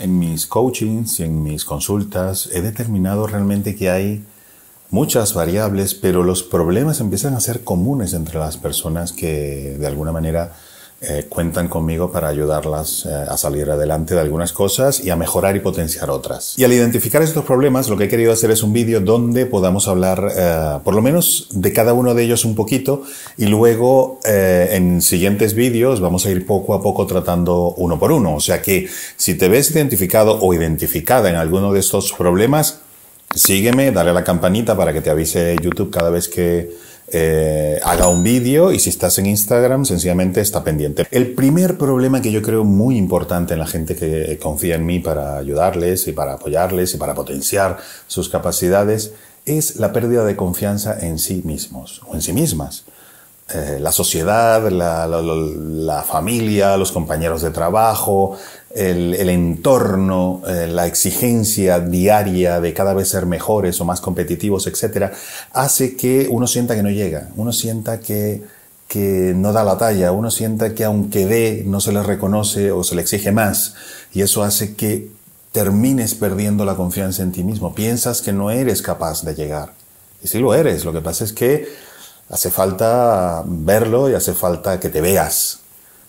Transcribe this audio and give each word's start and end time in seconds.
En 0.00 0.18
mis 0.18 0.46
coachings 0.46 1.20
y 1.20 1.24
en 1.24 1.42
mis 1.42 1.64
consultas 1.64 2.48
he 2.52 2.62
determinado 2.62 3.26
realmente 3.26 3.76
que 3.76 3.90
hay 3.90 4.24
muchas 4.90 5.34
variables, 5.34 5.94
pero 5.94 6.24
los 6.24 6.42
problemas 6.42 7.00
empiezan 7.00 7.34
a 7.34 7.40
ser 7.40 7.64
comunes 7.64 8.14
entre 8.14 8.38
las 8.38 8.56
personas 8.56 9.12
que 9.12 9.76
de 9.78 9.86
alguna 9.86 10.10
manera 10.10 10.54
eh, 11.02 11.24
cuentan 11.30 11.68
conmigo 11.68 12.12
para 12.12 12.28
ayudarlas 12.28 13.06
eh, 13.06 13.10
a 13.10 13.38
salir 13.38 13.70
adelante 13.70 14.14
de 14.14 14.20
algunas 14.20 14.52
cosas 14.52 15.02
y 15.02 15.08
a 15.08 15.16
mejorar 15.16 15.56
y 15.56 15.60
potenciar 15.60 16.10
otras. 16.10 16.58
Y 16.58 16.64
al 16.64 16.74
identificar 16.74 17.22
estos 17.22 17.46
problemas, 17.46 17.88
lo 17.88 17.96
que 17.96 18.04
he 18.04 18.08
querido 18.08 18.34
hacer 18.34 18.50
es 18.50 18.62
un 18.62 18.74
vídeo 18.74 19.00
donde 19.00 19.46
podamos 19.46 19.88
hablar 19.88 20.30
eh, 20.36 20.78
por 20.84 20.94
lo 20.94 21.00
menos 21.00 21.48
de 21.52 21.72
cada 21.72 21.94
uno 21.94 22.12
de 22.12 22.24
ellos 22.24 22.44
un 22.44 22.54
poquito 22.54 23.02
y 23.38 23.46
luego 23.46 24.20
en 24.24 25.00
siguientes 25.00 25.54
vídeos 25.54 26.00
vamos 26.00 26.26
a 26.26 26.30
ir 26.30 26.44
poco 26.44 26.74
a 26.74 26.82
poco 26.82 27.06
tratando 27.06 27.72
uno 27.78 27.98
por 27.98 28.12
uno. 28.12 28.34
O 28.34 28.40
sea 28.40 28.60
que 28.60 28.86
si 29.16 29.34
te 29.36 29.48
ves 29.48 29.70
identificado 29.70 30.38
o 30.42 30.52
identificada 30.52 31.30
en 31.30 31.36
alguno 31.36 31.72
de 31.72 31.80
estos 31.80 32.12
problemas, 32.12 32.80
sígueme, 33.34 33.90
dale 33.90 34.10
a 34.10 34.12
la 34.12 34.24
campanita 34.24 34.76
para 34.76 34.92
que 34.92 35.00
te 35.00 35.08
avise 35.08 35.56
YouTube 35.62 35.90
cada 35.90 36.10
vez 36.10 36.28
que 36.28 36.89
eh, 37.12 37.80
haga 37.82 38.08
un 38.08 38.22
vídeo 38.22 38.72
y 38.72 38.78
si 38.78 38.90
estás 38.90 39.18
en 39.18 39.26
Instagram, 39.26 39.84
sencillamente 39.84 40.40
está 40.40 40.62
pendiente. 40.62 41.06
El 41.10 41.34
primer 41.34 41.76
problema 41.76 42.22
que 42.22 42.32
yo 42.32 42.42
creo 42.42 42.64
muy 42.64 42.96
importante 42.96 43.54
en 43.54 43.60
la 43.60 43.66
gente 43.66 43.96
que 43.96 44.38
confía 44.40 44.76
en 44.76 44.86
mí 44.86 45.00
para 45.00 45.36
ayudarles 45.38 46.06
y 46.08 46.12
para 46.12 46.34
apoyarles 46.34 46.94
y 46.94 46.98
para 46.98 47.14
potenciar 47.14 47.78
sus 48.06 48.28
capacidades 48.28 49.12
es 49.46 49.76
la 49.76 49.92
pérdida 49.92 50.24
de 50.24 50.36
confianza 50.36 50.98
en 51.00 51.18
sí 51.18 51.42
mismos 51.44 52.02
o 52.06 52.14
en 52.14 52.22
sí 52.22 52.32
mismas. 52.32 52.84
Eh, 53.52 53.78
la 53.80 53.90
sociedad, 53.90 54.70
la, 54.70 56.04
familia, 56.06 56.76
los 56.76 56.92
compañeros 56.92 57.42
de 57.42 57.50
trabajo, 57.50 58.36
el, 58.72 59.28
entorno, 59.28 60.42
eh, 60.46 60.68
la 60.68 60.86
exigencia 60.86 61.80
diaria 61.80 62.60
de 62.60 62.72
cada 62.72 62.94
vez 62.94 63.08
ser 63.08 63.26
mejores 63.26 63.80
o 63.80 63.84
más 63.84 64.00
competitivos, 64.00 64.68
etc., 64.68 65.12
hace 65.52 65.96
que 65.96 66.28
uno 66.30 66.46
sienta 66.46 66.76
que 66.76 66.84
no 66.84 66.90
llega, 66.90 67.30
uno 67.34 67.52
sienta 67.52 67.98
que, 67.98 68.44
que 68.86 69.32
no 69.34 69.52
da 69.52 69.64
la 69.64 69.78
talla, 69.78 70.12
uno 70.12 70.30
sienta 70.30 70.72
que 70.72 70.84
aunque 70.84 71.26
dé 71.26 71.64
no 71.66 71.80
se 71.80 71.90
le 71.90 72.04
reconoce 72.04 72.70
o 72.70 72.84
se 72.84 72.94
le 72.94 73.02
exige 73.02 73.32
más, 73.32 73.74
y 74.12 74.22
eso 74.22 74.44
hace 74.44 74.76
que 74.76 75.08
termines 75.50 76.14
perdiendo 76.14 76.64
la 76.64 76.76
confianza 76.76 77.22
en 77.22 77.32
ti 77.32 77.42
mismo, 77.42 77.74
piensas 77.74 78.22
que 78.22 78.32
no 78.32 78.52
eres 78.52 78.80
capaz 78.80 79.24
de 79.24 79.34
llegar. 79.34 79.72
Y 80.22 80.28
sí 80.28 80.38
lo 80.38 80.54
eres, 80.54 80.84
lo 80.84 80.92
que 80.92 81.00
pasa 81.00 81.24
es 81.24 81.32
que 81.32 81.89
Hace 82.30 82.50
falta 82.50 83.42
verlo 83.46 84.08
y 84.08 84.14
hace 84.14 84.32
falta 84.34 84.78
que 84.78 84.88
te 84.88 85.00
veas. 85.00 85.60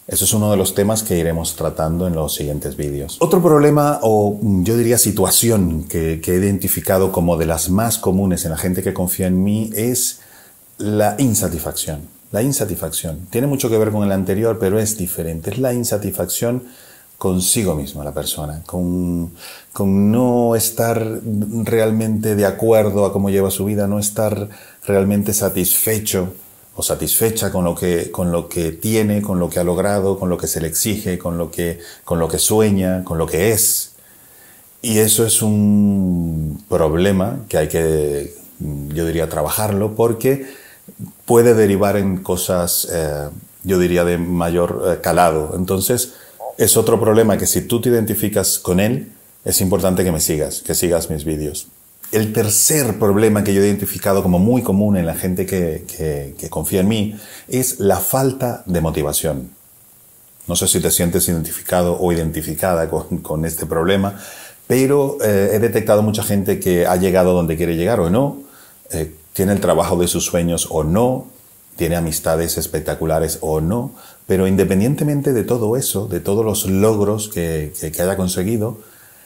Eso 0.07 0.25
es 0.25 0.33
uno 0.33 0.51
de 0.51 0.57
los 0.57 0.75
temas 0.75 1.03
que 1.03 1.17
iremos 1.17 1.55
tratando 1.55 2.05
en 2.05 2.13
los 2.13 2.35
siguientes 2.35 2.75
vídeos. 2.75 3.17
Otro 3.19 3.41
problema 3.41 3.99
o 4.01 4.39
yo 4.41 4.77
diría 4.77 4.97
situación 4.97 5.85
que, 5.85 6.21
que 6.21 6.33
he 6.33 6.37
identificado 6.37 7.11
como 7.11 7.37
de 7.37 7.45
las 7.45 7.69
más 7.69 7.97
comunes 7.97 8.45
en 8.45 8.51
la 8.51 8.57
gente 8.57 8.83
que 8.83 8.93
confía 8.93 9.27
en 9.27 9.43
mí 9.43 9.71
es 9.73 10.19
la 10.77 11.15
insatisfacción. 11.17 12.01
La 12.31 12.41
insatisfacción. 12.41 13.27
Tiene 13.29 13.47
mucho 13.47 13.69
que 13.69 13.77
ver 13.77 13.91
con 13.91 14.03
el 14.03 14.11
anterior, 14.11 14.57
pero 14.59 14.79
es 14.79 14.97
diferente. 14.97 15.51
Es 15.51 15.57
la 15.57 15.73
insatisfacción 15.73 16.63
consigo 17.21 17.75
misma 17.75 18.03
la 18.03 18.15
persona, 18.15 18.63
con, 18.65 19.31
con 19.71 20.11
no 20.11 20.55
estar 20.55 21.19
realmente 21.65 22.35
de 22.35 22.47
acuerdo 22.47 23.05
a 23.05 23.13
cómo 23.13 23.29
lleva 23.29 23.51
su 23.51 23.63
vida, 23.63 23.85
no 23.85 23.99
estar 23.99 24.49
realmente 24.87 25.31
satisfecho 25.31 26.33
o 26.75 26.81
satisfecha 26.81 27.51
con 27.51 27.63
lo 27.63 27.75
que, 27.75 28.09
con 28.09 28.31
lo 28.31 28.49
que 28.49 28.71
tiene, 28.71 29.21
con 29.21 29.37
lo 29.37 29.51
que 29.51 29.59
ha 29.59 29.63
logrado, 29.63 30.17
con 30.17 30.29
lo 30.29 30.37
que 30.39 30.47
se 30.47 30.61
le 30.61 30.67
exige, 30.67 31.19
con 31.19 31.37
lo 31.37 31.51
que, 31.51 31.77
con 32.03 32.17
lo 32.17 32.27
que 32.27 32.39
sueña, 32.39 33.03
con 33.03 33.19
lo 33.19 33.27
que 33.27 33.51
es. 33.51 33.91
Y 34.81 34.97
eso 34.97 35.23
es 35.23 35.43
un 35.43 36.65
problema 36.67 37.41
que 37.47 37.59
hay 37.59 37.67
que, 37.67 38.33
yo 38.59 39.05
diría, 39.05 39.29
trabajarlo 39.29 39.93
porque 39.93 40.47
puede 41.25 41.53
derivar 41.53 41.97
en 41.97 42.17
cosas, 42.17 42.87
eh, 42.91 43.29
yo 43.63 43.77
diría, 43.77 44.05
de 44.05 44.17
mayor 44.17 44.85
eh, 44.87 45.01
calado. 45.03 45.53
Entonces, 45.55 46.13
es 46.61 46.77
otro 46.77 46.99
problema 46.99 47.39
que 47.39 47.47
si 47.47 47.61
tú 47.61 47.81
te 47.81 47.89
identificas 47.89 48.59
con 48.59 48.79
él, 48.79 49.11
es 49.43 49.61
importante 49.61 50.03
que 50.03 50.11
me 50.11 50.19
sigas, 50.19 50.61
que 50.61 50.75
sigas 50.75 51.09
mis 51.09 51.25
vídeos. 51.25 51.67
El 52.11 52.33
tercer 52.33 52.99
problema 52.99 53.43
que 53.43 53.51
yo 53.51 53.63
he 53.63 53.65
identificado 53.65 54.21
como 54.21 54.37
muy 54.37 54.61
común 54.61 54.95
en 54.95 55.07
la 55.07 55.15
gente 55.15 55.47
que, 55.47 56.35
confía 56.51 56.81
en 56.81 56.87
mí 56.87 57.19
es 57.47 57.79
la 57.79 57.99
falta 57.99 58.61
de 58.67 58.79
motivación. 58.79 59.49
No 60.45 60.55
sé 60.55 60.67
si 60.67 60.79
te 60.79 60.91
sientes 60.91 61.27
identificado 61.29 61.97
o 61.99 62.11
identificada 62.11 62.87
con, 62.89 63.43
este 63.43 63.65
problema, 63.65 64.21
pero 64.67 65.17
eh, 65.23 65.53
he 65.53 65.59
detectado 65.59 66.03
mucha 66.03 66.21
gente 66.21 66.59
que 66.59 66.85
ha 66.85 66.95
llegado 66.95 67.33
donde 67.33 67.57
quiere 67.57 67.75
llegar 67.75 67.99
o 67.99 68.11
no, 68.11 68.37
eh, 68.91 69.11
tiene 69.33 69.53
el 69.53 69.61
trabajo 69.61 69.97
de 69.97 70.07
sus 70.07 70.25
sueños 70.25 70.67
o 70.69 70.83
no, 70.83 71.25
tiene 71.75 71.95
amistades 71.95 72.59
espectaculares 72.59 73.39
o 73.41 73.61
no, 73.61 73.93
pero 74.27 74.47
independientemente 74.47 75.33
de 75.33 75.43
todo 75.43 75.75
eso, 75.75 76.07
de 76.07 76.19
todos 76.19 76.45
los 76.45 76.65
logros 76.65 77.29
que, 77.29 77.73
haya 77.99 78.17
conseguido, 78.17 78.77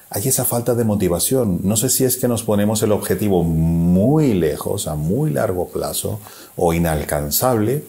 hay 0.09 0.28
esa 0.28 0.45
falta 0.45 0.75
de 0.75 0.83
motivación. 0.83 1.59
No 1.63 1.78
sé 1.78 1.89
si 1.89 2.06
es 2.06 2.17
que 2.17 2.28
nos 2.28 2.44
ponemos 2.44 2.81
el 2.83 2.91
objetivo 2.91 3.44
muy 3.44 4.34
lejos, 4.34 4.88
a 4.88 4.95
muy 4.95 5.31
largo 5.31 5.67
plazo, 5.67 6.19
o 6.55 6.73
inalcanzable, 6.73 7.84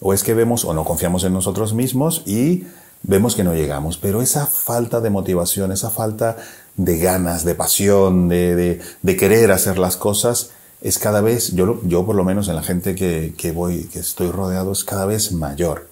o 0.00 0.12
es 0.12 0.24
que 0.24 0.34
vemos 0.34 0.64
o 0.64 0.74
no 0.74 0.84
confiamos 0.84 1.24
en 1.24 1.32
nosotros 1.32 1.74
mismos 1.74 2.22
y 2.26 2.64
vemos 3.02 3.36
que 3.36 3.44
no 3.44 3.54
llegamos. 3.54 3.96
Pero 3.96 4.22
esa 4.22 4.46
falta 4.46 5.00
de 5.00 5.10
motivación, 5.10 5.72
esa 5.72 5.90
falta 5.90 6.36
de 6.76 6.98
ganas, 6.98 7.44
de 7.44 7.54
pasión, 7.54 8.28
de, 8.28 8.80
querer 9.18 9.52
hacer 9.52 9.78
las 9.78 9.96
cosas, 9.96 10.50
es 10.80 10.98
cada 10.98 11.20
vez, 11.20 11.52
yo, 11.52 11.80
yo 11.84 12.04
por 12.04 12.16
lo 12.16 12.24
menos 12.24 12.48
en 12.48 12.56
la 12.56 12.62
gente 12.62 12.96
que, 12.96 13.34
que 13.38 13.52
voy, 13.52 13.84
que 13.84 14.00
estoy 14.00 14.30
rodeado, 14.30 14.72
es 14.72 14.84
cada 14.84 15.06
vez 15.06 15.32
mayor. 15.32 15.91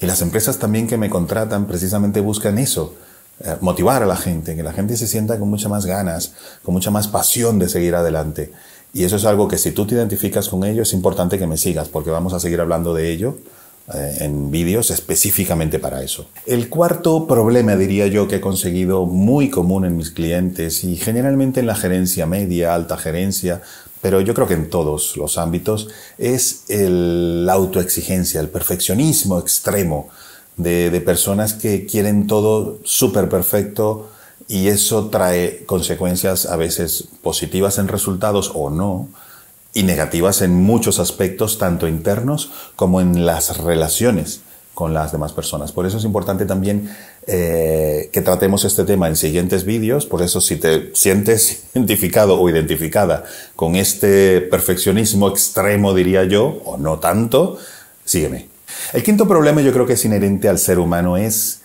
Y 0.00 0.06
las 0.06 0.22
empresas 0.22 0.58
también 0.58 0.86
que 0.86 0.96
me 0.96 1.10
contratan 1.10 1.66
precisamente 1.66 2.20
buscan 2.20 2.58
eso, 2.58 2.94
eh, 3.40 3.56
motivar 3.60 4.02
a 4.02 4.06
la 4.06 4.16
gente, 4.16 4.56
que 4.56 4.62
la 4.62 4.72
gente 4.72 4.96
se 4.96 5.06
sienta 5.06 5.38
con 5.38 5.48
mucha 5.48 5.68
más 5.68 5.86
ganas, 5.86 6.32
con 6.62 6.74
mucha 6.74 6.90
más 6.90 7.08
pasión 7.08 7.58
de 7.58 7.68
seguir 7.68 7.94
adelante. 7.94 8.52
Y 8.92 9.04
eso 9.04 9.16
es 9.16 9.24
algo 9.24 9.48
que 9.48 9.58
si 9.58 9.72
tú 9.72 9.86
te 9.86 9.96
identificas 9.96 10.48
con 10.48 10.64
ello, 10.64 10.82
es 10.82 10.92
importante 10.92 11.38
que 11.38 11.46
me 11.46 11.56
sigas, 11.56 11.88
porque 11.88 12.10
vamos 12.10 12.32
a 12.32 12.40
seguir 12.40 12.60
hablando 12.60 12.94
de 12.94 13.10
ello 13.10 13.36
eh, 13.92 14.18
en 14.20 14.50
vídeos 14.50 14.90
específicamente 14.90 15.78
para 15.78 16.02
eso. 16.02 16.26
El 16.46 16.68
cuarto 16.68 17.26
problema, 17.26 17.76
diría 17.76 18.06
yo, 18.06 18.28
que 18.28 18.36
he 18.36 18.40
conseguido 18.40 19.04
muy 19.04 19.50
común 19.50 19.84
en 19.84 19.96
mis 19.96 20.10
clientes 20.10 20.84
y 20.84 20.96
generalmente 20.96 21.60
en 21.60 21.66
la 21.66 21.74
gerencia 21.74 22.24
media, 22.24 22.74
alta 22.74 22.96
gerencia, 22.96 23.62
pero 24.04 24.20
yo 24.20 24.34
creo 24.34 24.46
que 24.46 24.52
en 24.52 24.68
todos 24.68 25.16
los 25.16 25.38
ámbitos, 25.38 25.88
es 26.18 26.64
el, 26.68 27.46
la 27.46 27.54
autoexigencia, 27.54 28.38
el 28.38 28.50
perfeccionismo 28.50 29.38
extremo 29.38 30.10
de, 30.58 30.90
de 30.90 31.00
personas 31.00 31.54
que 31.54 31.86
quieren 31.86 32.26
todo 32.26 32.80
súper 32.84 33.30
perfecto 33.30 34.10
y 34.46 34.68
eso 34.68 35.06
trae 35.06 35.64
consecuencias 35.64 36.44
a 36.44 36.56
veces 36.56 37.08
positivas 37.22 37.78
en 37.78 37.88
resultados 37.88 38.52
o 38.54 38.68
no, 38.68 39.08
y 39.72 39.84
negativas 39.84 40.42
en 40.42 40.54
muchos 40.54 40.98
aspectos, 40.98 41.56
tanto 41.56 41.88
internos 41.88 42.50
como 42.76 43.00
en 43.00 43.24
las 43.24 43.56
relaciones 43.56 44.42
con 44.74 44.92
las 44.92 45.12
demás 45.12 45.32
personas. 45.32 45.72
Por 45.72 45.86
eso 45.86 45.96
es 45.96 46.04
importante 46.04 46.44
también 46.44 46.94
eh, 47.26 48.10
que 48.12 48.20
tratemos 48.20 48.64
este 48.64 48.84
tema 48.84 49.08
en 49.08 49.16
siguientes 49.16 49.64
vídeos. 49.64 50.06
Por 50.06 50.22
eso 50.22 50.40
si 50.40 50.56
te 50.56 50.94
sientes 50.94 51.64
identificado 51.74 52.40
o 52.40 52.48
identificada 52.48 53.24
con 53.56 53.76
este 53.76 54.40
perfeccionismo 54.40 55.28
extremo, 55.28 55.94
diría 55.94 56.24
yo, 56.24 56.60
o 56.64 56.76
no 56.76 56.98
tanto, 56.98 57.58
sígueme. 58.04 58.48
El 58.92 59.02
quinto 59.02 59.26
problema 59.26 59.60
yo 59.62 59.72
creo 59.72 59.86
que 59.86 59.94
es 59.94 60.04
inherente 60.04 60.48
al 60.48 60.58
ser 60.58 60.78
humano 60.78 61.16
es 61.16 61.60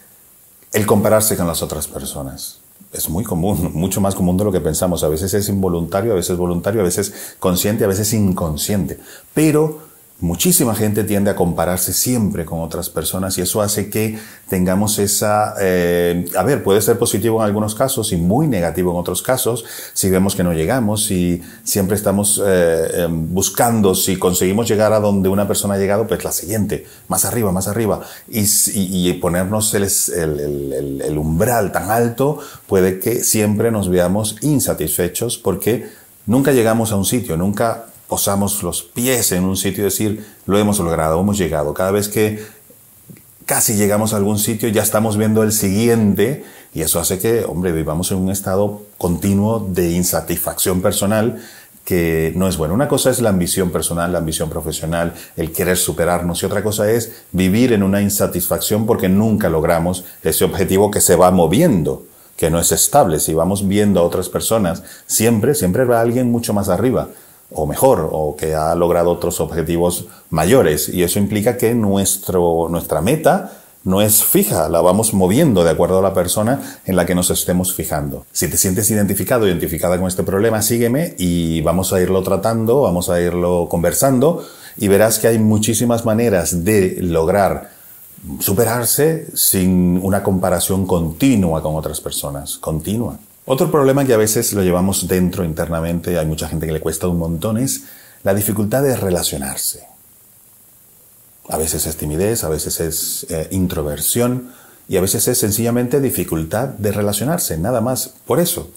el 0.74 0.86
compararse 0.86 1.36
con 1.36 1.48
las 1.48 1.62
otras 1.62 1.88
personas 1.88 2.60
es 2.92 3.10
muy 3.10 3.24
común, 3.24 3.72
mucho 3.74 4.02
más 4.02 4.16
común 4.16 4.38
de 4.38 4.44
lo 4.44 4.52
que 4.52 4.62
pensamos. 4.62 5.04
A 5.04 5.10
veces 5.10 5.34
es 5.34 5.50
involuntario, 5.50 6.12
a 6.12 6.16
veces 6.16 6.38
voluntario, 6.38 6.82
a 6.82 6.84
veces 6.84 7.36
consciente, 7.40 7.84
a 7.84 7.88
veces 7.88 8.14
inconsciente. 8.14 9.00
Pero 9.34 9.89
Muchísima 10.22 10.76
gente 10.76 11.06
tiende 11.06 11.32
a 11.32 11.36
compararse 11.36 11.94
siempre 11.94 12.44
con 12.44 12.60
otras 12.60 12.90
personas 12.90 13.38
y 13.38 13.42
eso 13.42 13.62
hace 13.62 13.90
que 13.90 14.20
tengamos 14.50 15.00
esa, 15.00 15.54
eh, 15.62 16.26
a 16.36 16.44
ver, 16.44 16.62
puede 16.62 16.82
ser 16.82 17.00
positivo 17.00 17.40
en 17.40 17.46
algunos 17.46 17.74
casos 17.74 18.12
y 18.12 18.18
muy 18.18 18.46
negativo 18.46 18.92
en 18.92 18.98
otros 18.98 19.22
casos, 19.22 19.64
si 19.94 20.10
vemos 20.10 20.36
que 20.36 20.44
no 20.44 20.52
llegamos, 20.52 21.06
si 21.06 21.42
siempre 21.64 21.96
estamos 21.96 22.42
eh, 22.46 23.04
em, 23.06 23.34
buscando, 23.34 23.96
si 23.96 24.18
conseguimos 24.18 24.68
llegar 24.68 24.92
a 24.92 25.00
donde 25.00 25.30
una 25.30 25.48
persona 25.48 25.76
ha 25.76 25.78
llegado, 25.78 26.06
pues 26.06 26.22
la 26.26 26.34
siguiente, 26.34 26.86
más 27.08 27.24
arriba, 27.24 27.54
más 27.54 27.70
arriba, 27.70 28.02
y, 28.28 28.44
y, 28.74 29.14
ponernos 29.14 29.74
el, 29.74 29.84
el, 29.84 31.02
el 31.02 31.18
umbral 31.18 31.72
tan 31.72 31.92
alto 31.92 32.40
puede 32.68 33.00
que 33.00 33.24
siempre 33.24 33.72
nos 33.72 33.88
veamos 33.88 34.36
insatisfechos 34.42 35.38
porque 35.38 35.88
nunca 36.26 36.52
llegamos 36.52 36.92
a 36.92 36.98
un 36.98 37.06
sitio, 37.06 37.38
nunca 37.38 37.86
posamos 38.10 38.64
los 38.64 38.82
pies 38.82 39.32
en 39.32 39.46
un 39.46 39.56
sitio 39.56 39.84
y 39.84 39.86
decir, 39.86 40.26
lo 40.48 40.58
hemos 40.58 40.80
logrado, 40.80 41.22
hemos 41.22 41.38
llegado. 41.38 41.76
Cada 41.76 41.92
vez 41.92 42.10
que 42.10 42.44
casi 43.46 43.76
llegamos 43.76 44.14
a 44.14 44.18
algún 44.18 44.40
sitio 44.40 44.68
ya 44.70 44.82
estamos 44.82 45.16
viendo 45.16 45.44
el 45.44 45.52
siguiente 45.52 46.44
y 46.74 46.82
eso 46.82 47.00
hace 47.00 47.20
que, 47.20 47.46
hombre, 47.46 47.72
vivamos 47.72 48.12
en 48.12 48.18
un 48.18 48.32
estado 48.32 48.82
continuo 48.98 49.60
de 49.60 49.92
insatisfacción 49.92 50.82
personal 50.82 51.40
que 51.86 52.34
no 52.36 52.48
es 52.48 52.58
bueno. 52.58 52.74
Una 52.74 52.88
cosa 52.88 53.12
es 53.12 53.22
la 53.22 53.30
ambición 53.30 53.70
personal, 53.70 54.12
la 54.12 54.20
ambición 54.20 54.50
profesional, 54.50 55.14
el 55.36 55.52
querer 55.52 55.78
superarnos 55.78 56.42
y 56.42 56.48
otra 56.48 56.64
cosa 56.64 56.90
es 56.90 57.12
vivir 57.32 57.74
en 57.74 57.84
una 57.84 58.02
insatisfacción 58.02 58.88
porque 58.88 59.08
nunca 59.08 59.50
logramos 59.50 60.04
ese 60.24 60.46
objetivo 60.46 60.90
que 60.90 61.02
se 61.02 61.16
va 61.16 61.30
moviendo, 61.30 62.04
que 62.38 62.50
no 62.50 62.60
es 62.60 62.72
estable. 62.72 63.20
Si 63.20 63.36
vamos 63.36 63.68
viendo 63.68 64.00
a 64.00 64.04
otras 64.04 64.30
personas, 64.30 64.84
siempre, 65.06 65.54
siempre 65.54 65.86
va 65.86 66.02
alguien 66.02 66.32
mucho 66.32 66.54
más 66.54 66.70
arriba 66.70 67.10
o 67.52 67.66
mejor, 67.66 68.10
o 68.12 68.36
que 68.36 68.56
ha 68.56 68.76
logrado 68.76 69.12
otros 69.12 69.40
objetivos 69.40 70.06
mayores. 70.30 70.90
Y 70.90 71.04
eso 71.04 71.20
implica 71.20 71.58
que 71.58 71.74
nuestro, 71.74 72.68
nuestra 72.70 73.02
meta 73.02 73.52
no 73.84 74.02
es 74.02 74.24
fija, 74.24 74.68
la 74.70 74.82
vamos 74.82 75.14
moviendo 75.14 75.64
de 75.64 75.72
acuerdo 75.72 76.00
a 76.00 76.02
la 76.02 76.14
persona 76.14 76.80
en 76.86 76.96
la 76.96 77.06
que 77.06 77.16
nos 77.16 77.30
estemos 77.32 77.74
fijando. 77.74 78.26
Si 78.32 78.50
te 78.50 78.58
sientes 78.58 78.92
identificado, 78.92 79.48
identificada 79.48 79.98
con 79.98 80.08
este 80.08 80.24
problema, 80.24 80.62
sígueme 80.62 81.16
y 81.18 81.62
vamos 81.62 81.94
a 81.94 82.02
irlo 82.02 82.22
tratando, 82.22 82.82
vamos 82.82 83.10
a 83.10 83.22
irlo 83.22 83.68
conversando 83.70 84.46
y 84.78 84.90
verás 84.90 85.20
que 85.20 85.28
hay 85.28 85.40
muchísimas 85.40 86.06
maneras 86.06 86.66
de 86.66 86.98
lograr 87.00 87.70
superarse 88.40 89.28
sin 89.34 90.00
una 90.04 90.24
comparación 90.24 90.86
continua 90.86 91.62
con 91.62 91.76
otras 91.76 92.02
personas, 92.02 92.58
continua. 92.58 93.18
Otro 93.52 93.72
problema 93.72 94.06
que 94.06 94.14
a 94.14 94.18
veces 94.18 94.54
lo 94.54 94.62
llevamos 94.62 95.08
dentro 95.08 95.44
internamente, 95.44 96.20
hay 96.20 96.28
mucha 96.28 96.48
gente 96.48 96.68
que 96.68 96.72
le 96.72 96.82
cuesta 96.82 97.08
un 97.08 97.18
montón, 97.18 97.58
es 97.58 97.86
la 98.22 98.36
dificultad 98.36 98.84
de 98.84 98.96
relacionarse. 98.96 99.88
A 101.48 101.58
veces 101.58 101.88
es 101.88 101.98
timidez, 101.98 102.44
a 102.44 102.50
veces 102.50 102.80
es 102.80 103.26
eh, 103.32 103.48
introversión 103.50 104.52
y 104.88 104.98
a 104.98 105.02
veces 105.02 105.28
es 105.28 105.40
sencillamente 105.40 106.00
dificultad 106.00 106.68
de 106.68 106.92
relacionarse, 106.92 107.58
nada 107.58 107.82
más 107.82 108.14
por 108.28 108.40
eso. 108.40 108.70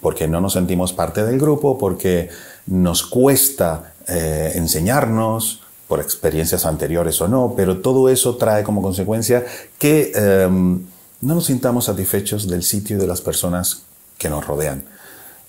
Porque 0.00 0.26
no 0.26 0.40
nos 0.40 0.54
sentimos 0.54 0.94
parte 0.94 1.22
del 1.22 1.38
grupo, 1.38 1.76
porque 1.76 2.30
nos 2.66 3.02
cuesta 3.02 3.92
eh, 4.08 4.52
enseñarnos, 4.54 5.60
por 5.86 6.00
experiencias 6.00 6.64
anteriores 6.64 7.20
o 7.20 7.28
no, 7.28 7.52
pero 7.54 7.82
todo 7.82 8.08
eso 8.08 8.36
trae 8.36 8.64
como 8.64 8.80
consecuencia 8.80 9.44
que 9.76 10.12
em, 10.14 10.82
no 11.20 11.34
nos 11.34 11.44
sintamos 11.44 11.84
satisfechos 11.84 12.48
del 12.48 12.62
sitio 12.62 12.96
y 12.96 13.00
de 13.00 13.06
las 13.06 13.20
personas 13.20 13.82
que 14.18 14.28
nos 14.28 14.46
rodean. 14.46 14.84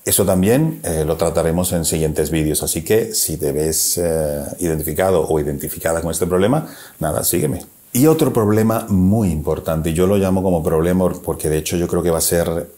Eso 0.05 0.23
también 0.23 0.81
eh, 0.83 1.03
lo 1.03 1.17
trataremos 1.17 1.71
en 1.71 1.83
siguientes 1.83 2.29
vídeos, 2.29 2.61
así 2.61 2.83
que 2.83 3.15
si 3.15 3.37
te 3.37 3.51
ves 3.51 3.97
eh, 3.97 4.43
identificado 4.59 5.27
o 5.27 5.39
identificada 5.39 6.01
con 6.01 6.11
este 6.11 6.27
problema, 6.27 6.67
nada, 6.99 7.23
sígueme. 7.23 7.65
Y 7.91 8.05
otro 8.05 8.31
problema 8.31 8.85
muy 8.89 9.31
importante, 9.31 9.93
yo 9.93 10.05
lo 10.05 10.17
llamo 10.17 10.43
como 10.43 10.61
problema 10.61 11.09
porque 11.23 11.49
de 11.49 11.57
hecho 11.57 11.75
yo 11.77 11.87
creo 11.87 12.03
que 12.03 12.11
va 12.11 12.19
a 12.19 12.21
ser 12.21 12.69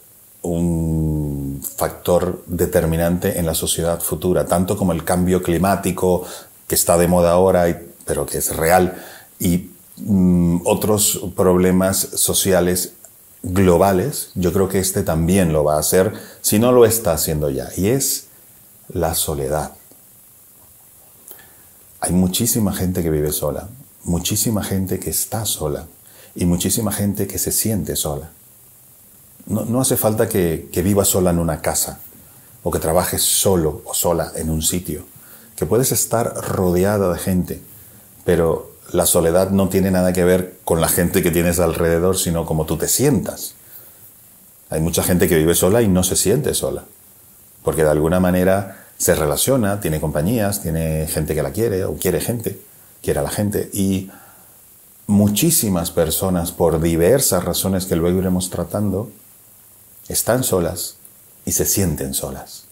un 0.44 1.62
factor 1.76 2.44
determinante 2.46 3.40
en 3.40 3.46
la 3.46 3.56
sociedad 3.56 4.00
futura, 4.00 4.46
tanto 4.46 4.78
como 4.78 4.94
el 4.94 5.04
cambio 5.04 5.42
climático 5.42 6.24
que 6.68 6.76
está 6.76 6.98
de 6.98 7.08
moda 7.08 7.32
ahora, 7.32 7.66
pero 8.06 8.26
que 8.26 8.38
es 8.38 8.56
real, 8.56 8.96
y 9.40 9.72
mm, 9.98 10.60
otros 10.66 11.22
problemas 11.36 11.98
sociales 11.98 12.94
globales, 13.44 14.32
yo 14.36 14.52
creo 14.52 14.70
que 14.70 14.80
este 14.80 15.04
también 15.04 15.54
lo 15.54 15.64
va 15.64 15.76
a 15.76 15.80
hacer, 15.80 16.14
si 16.42 16.60
no 16.60 16.72
lo 16.72 16.86
está 16.86 17.14
haciendo 17.14 17.50
ya, 17.50 17.70
y 17.76 17.88
es 17.88 18.28
la 18.90 19.16
soledad. 19.16 19.74
Hay 22.00 22.12
muchísima 22.12 22.74
gente 22.74 23.04
que 23.04 23.10
vive 23.10 23.32
sola, 23.32 23.70
muchísima 24.04 24.64
gente 24.64 25.00
que 25.00 25.10
está 25.10 25.46
sola 25.46 25.88
y 26.36 26.46
muchísima 26.46 26.92
gente 26.92 27.28
que 27.28 27.40
se 27.40 27.52
siente 27.52 27.96
sola. 27.96 28.30
No, 29.48 29.80
hace 29.80 29.96
falta 29.96 30.28
que, 30.28 30.70
que 30.72 30.82
vivas 30.82 31.08
sola 31.08 31.32
en 31.32 31.40
una 31.40 31.62
casa 31.62 32.00
o 32.64 32.72
que 32.72 32.80
trabajes 32.80 33.22
solo 33.22 33.82
o 33.86 33.94
sola 33.94 34.34
en 34.36 34.50
un 34.50 34.62
sitio, 34.62 35.06
que 35.56 35.66
puedes 35.66 35.92
estar 35.92 36.34
rodeada 36.36 37.14
de 37.14 37.20
gente, 37.20 37.62
pero 38.26 38.77
la 38.92 39.06
soledad 39.06 39.52
no 39.52 39.70
tiene 39.70 39.92
nada 39.92 40.14
que 40.14 40.24
ver 40.24 40.58
con 40.64 40.82
la 40.82 40.88
gente 40.88 41.22
que 41.22 41.32
tienes 41.32 41.60
alrededor, 41.60 42.18
sino 42.18 42.46
como 42.46 42.66
tú 42.66 42.78
te 42.78 42.88
sientas. 42.88 43.56
Hay 44.70 44.82
mucha 44.82 45.04
gente 45.04 45.28
que 45.28 45.38
vive 45.38 45.56
sola 45.56 45.82
y 45.82 45.88
no 45.88 46.04
se 46.04 46.16
siente 46.16 46.54
sola, 46.54 46.86
porque 47.64 47.84
de 47.84 47.90
alguna 47.90 48.20
manera 48.20 48.86
se 48.98 49.16
relaciona, 49.16 49.80
tiene 49.80 50.02
compañías, 50.02 50.62
tiene 50.62 51.08
gente 51.08 51.36
que 51.36 51.44
la 51.44 51.52
quiere 51.52 51.86
o 51.86 51.96
quiere 51.96 52.20
gente, 52.20 52.60
quiere 53.02 53.20
a 53.20 53.24
la 53.24 53.30
gente. 53.30 53.70
Y 53.74 54.10
muchísimas 55.06 55.92
personas, 55.92 56.52
por 56.52 56.82
diversas 56.82 57.44
razones 57.44 57.86
que 57.86 57.96
luego 57.96 58.20
iremos 58.20 58.50
tratando, 58.50 59.10
están 60.10 60.44
solas 60.44 60.96
y 61.46 61.52
se 61.52 61.66
sienten 61.66 62.14
solas. 62.14 62.64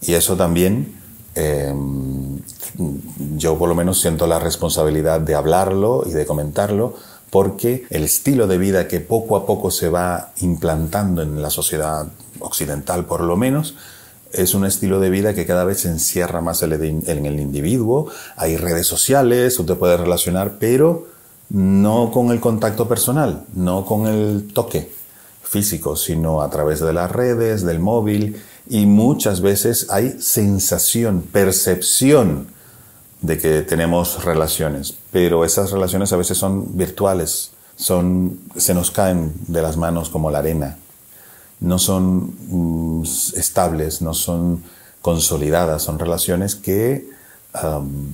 Y 0.00 0.14
eso 0.14 0.36
también 0.36 1.00
Em, 1.34 2.40
yo 3.36 3.58
por 3.58 3.68
lo 3.68 3.74
menos 3.74 4.00
siento 4.00 4.26
la 4.26 4.38
responsabilidad 4.38 5.20
de 5.20 5.34
hablarlo 5.34 6.04
y 6.06 6.10
de 6.10 6.26
comentarlo 6.26 6.94
porque 7.30 7.86
el 7.90 8.04
estilo 8.04 8.46
de 8.46 8.58
vida 8.58 8.88
que 8.88 9.00
poco 9.00 9.36
a 9.36 9.46
poco 9.46 9.70
se 9.70 9.88
va 9.88 10.32
implantando 10.40 11.22
en 11.22 11.40
la 11.40 11.50
sociedad 11.50 12.06
occidental 12.40 13.04
por 13.04 13.20
lo 13.20 13.36
menos, 13.36 13.74
es 14.32 14.54
un 14.54 14.64
estilo 14.64 15.00
de 15.00 15.10
vida 15.10 15.34
que 15.34 15.46
cada 15.46 15.64
vez 15.64 15.80
se 15.80 15.88
encierra 15.88 16.40
más 16.40 16.62
en 16.62 17.26
el 17.26 17.40
individuo. 17.40 18.08
Hay 18.36 18.56
redes 18.56 18.86
sociales, 18.86 19.56
tú 19.56 19.64
te 19.64 19.74
puedes 19.74 19.98
relacionar, 19.98 20.56
pero 20.60 21.08
no 21.50 22.10
con 22.12 22.30
el 22.30 22.40
contacto 22.40 22.86
personal, 22.86 23.44
no 23.54 23.84
con 23.84 24.06
el 24.06 24.48
toque 24.52 24.92
físico, 25.42 25.96
sino 25.96 26.42
a 26.42 26.50
través 26.50 26.78
de 26.80 26.92
las 26.92 27.10
redes, 27.10 27.64
del 27.64 27.80
móvil 27.80 28.40
y 28.68 28.86
muchas 28.86 29.40
veces 29.40 29.88
hay 29.90 30.20
sensación, 30.20 31.22
percepción 31.22 32.46
de 33.22 33.38
que 33.38 33.62
tenemos 33.62 34.24
relaciones, 34.24 34.94
pero 35.10 35.44
esas 35.44 35.70
relaciones 35.70 36.12
a 36.12 36.16
veces 36.16 36.38
son 36.38 36.76
virtuales, 36.76 37.50
son, 37.76 38.40
se 38.56 38.74
nos 38.74 38.90
caen 38.90 39.32
de 39.46 39.62
las 39.62 39.76
manos 39.76 40.08
como 40.10 40.30
la 40.30 40.38
arena, 40.38 40.78
no 41.60 41.78
son 41.78 42.34
mm, 42.48 43.04
estables, 43.36 44.00
no 44.00 44.14
son 44.14 44.62
consolidadas, 45.02 45.82
son 45.82 45.98
relaciones 45.98 46.54
que 46.54 47.08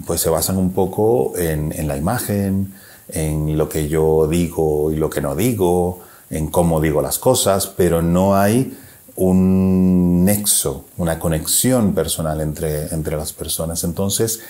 pues 0.07 0.23
se 0.23 0.31
basan 0.31 0.57
un 0.57 0.73
poco 0.73 1.37
en, 1.37 1.71
en 1.73 1.89
la 1.89 1.99
imagen, 1.99 2.73
en 3.09 3.59
lo 3.59 3.69
que 3.69 3.87
yo 3.87 4.27
digo 4.27 4.91
y 4.91 4.97
lo 4.97 5.11
que 5.11 5.21
no 5.21 5.37
digo, 5.37 6.01
en 6.31 6.49
cómo 6.49 6.81
digo 6.81 7.03
las 7.03 7.19
cosas, 7.19 7.67
pero 7.67 8.03
no 8.03 8.35
hay 8.37 8.77
un 9.17 10.25
nexo, 10.25 10.85
una 10.97 11.19
conexión 11.19 11.95
personal 11.95 12.41
entre, 12.41 12.89
entre 12.95 13.17
las 13.17 13.33
personas. 13.33 13.85
Entonces, 13.85 14.41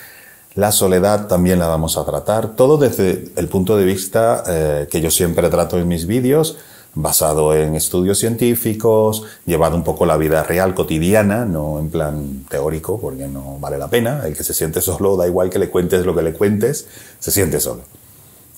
la 0.55 0.71
soledad 0.71 1.27
también 1.27 1.59
la 1.59 1.67
vamos 1.67 1.97
a 1.97 2.05
tratar, 2.05 2.55
todo 2.55 2.77
desde 2.77 3.31
el 3.35 3.47
punto 3.47 3.77
de 3.77 3.85
vista 3.85 4.43
eh, 4.47 4.87
que 4.89 5.01
yo 5.01 5.11
siempre 5.11 5.49
trato 5.49 5.77
en 5.77 5.87
mis 5.87 6.07
vídeos, 6.07 6.57
basado 6.95 7.53
en 7.53 7.75
estudios 7.75 8.17
científicos, 8.17 9.23
llevado 9.45 9.75
un 9.75 9.83
poco 9.83 10.05
la 10.05 10.17
vida 10.17 10.41
real, 10.43 10.73
cotidiana, 10.73 11.45
no 11.45 11.79
en 11.79 11.89
plan 11.89 12.45
teórico, 12.49 12.99
porque 12.99 13.27
no 13.27 13.57
vale 13.59 13.77
la 13.77 13.87
pena. 13.87 14.23
El 14.25 14.35
que 14.35 14.43
se 14.43 14.53
siente 14.53 14.81
solo, 14.81 15.15
da 15.15 15.27
igual 15.27 15.49
que 15.49 15.59
le 15.59 15.69
cuentes 15.69 16.05
lo 16.05 16.15
que 16.15 16.23
le 16.23 16.33
cuentes, 16.33 16.87
se 17.19 17.31
siente 17.31 17.59
solo. 17.59 17.81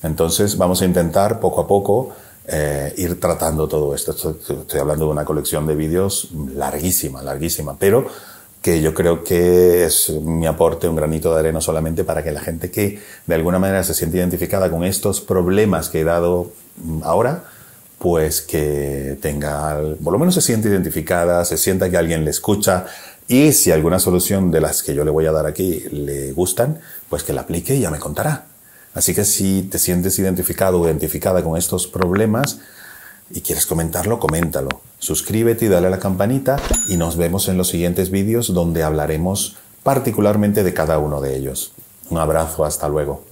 Entonces 0.02 0.58
vamos 0.58 0.82
a 0.82 0.86
intentar 0.86 1.40
poco 1.42 1.62
a 1.62 1.68
poco 1.68 2.14
eh, 2.48 2.94
ir 2.98 3.20
tratando 3.20 3.68
todo 3.68 3.94
esto. 3.94 4.12
Estoy, 4.12 4.80
hablando 4.80 5.06
de 5.06 5.12
una 5.12 5.26
colección 5.26 5.68
de 5.68 5.76
vídeos 5.76 6.30
larguísima, 6.56 7.22
larguísima, 7.22 7.76
pero 7.78 8.08
que 8.62 8.82
yo 8.82 8.94
creo 8.94 9.24
que 9.24 9.86
es 9.86 10.10
mi 10.10 10.46
aporte, 10.46 10.88
un 10.88 10.96
granito 10.96 11.34
de 11.34 11.40
arena 11.40 11.62
solamente 11.62 12.04
para 12.04 12.24
que 12.24 12.32
la 12.32 12.42
gente 12.42 12.70
que 12.70 13.00
de 13.26 13.36
alguna 13.36 13.60
manera 13.60 13.84
se 13.84 13.94
siente 13.94 14.18
identificada 14.18 14.70
con 14.70 14.84
estos 14.84 15.22
problemas 15.22 15.90
que 15.90 16.02
he 16.02 16.04
dado 16.04 16.52
ahora, 17.04 17.46
pues 18.00 18.42
que 18.42 19.18
tenga, 19.22 19.80
por 20.04 20.14
lo 20.14 20.20
menos 20.20 20.36
se 20.36 20.42
siente 20.42 20.70
identificada, 20.70 21.44
se 21.46 21.58
sienta 21.58 21.90
que 21.90 21.98
alguien 21.98 22.26
le 22.26 22.32
escucha 22.32 22.86
y 23.28 23.54
si 23.54 23.72
alguna 23.72 24.00
solución 24.00 24.52
de 24.52 24.62
las 24.62 24.84
que 24.84 24.96
yo 24.96 25.06
le 25.06 25.12
voy 25.12 25.26
a 25.26 25.32
dar 25.32 25.46
aquí 25.46 25.84
le 25.92 26.32
gustan, 26.32 26.80
pues 27.10 27.24
que 27.24 27.32
la 27.32 27.42
aplique 27.42 27.76
y 27.76 27.82
ya 27.82 27.92
me 27.92 28.00
contará. 28.00 28.46
Así 28.94 29.14
que 29.14 29.24
si 29.24 29.64
te 29.64 29.78
sientes 29.78 30.18
identificado 30.18 30.82
o 30.82 30.86
identificada 30.86 31.44
con 31.44 31.56
estos 31.56 31.88
problemas 31.88 32.60
y 33.32 33.42
quieres 33.42 33.66
comentarlo, 33.66 34.20
coméntalo. 34.20 34.70
Suscríbete 35.00 35.66
y 35.66 35.68
dale 35.70 35.88
a 35.88 35.92
la 35.92 36.00
campanita 36.00 36.58
y 36.88 36.98
nos 36.98 37.16
vemos 37.16 37.48
en 37.48 37.58
los 37.58 37.70
siguientes 37.70 38.12
vídeos 38.12 38.54
donde 38.54 38.84
hablaremos 38.84 39.58
particularmente 39.84 40.64
de 40.64 40.74
cada 40.74 41.00
uno 41.00 41.22
de 41.22 41.38
ellos. 41.38 41.74
Un 42.10 42.18
abrazo, 42.18 42.66
hasta 42.66 42.90
luego. 42.90 43.29